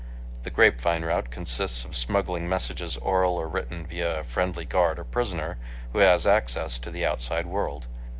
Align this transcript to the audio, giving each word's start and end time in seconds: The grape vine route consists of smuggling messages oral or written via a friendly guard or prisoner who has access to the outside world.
The 0.41 0.49
grape 0.49 0.81
vine 0.81 1.03
route 1.05 1.29
consists 1.29 1.85
of 1.85 1.95
smuggling 1.95 2.49
messages 2.49 2.97
oral 2.97 3.35
or 3.35 3.47
written 3.47 3.85
via 3.85 4.21
a 4.21 4.23
friendly 4.23 4.65
guard 4.65 4.97
or 4.97 5.03
prisoner 5.03 5.59
who 5.93 5.99
has 5.99 6.25
access 6.25 6.79
to 6.79 6.89
the 6.89 7.05
outside 7.05 7.45
world. 7.45 7.85